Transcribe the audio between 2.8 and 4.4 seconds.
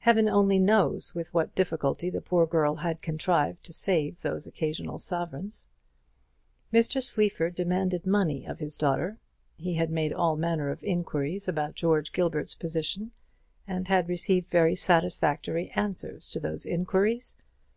contrived to save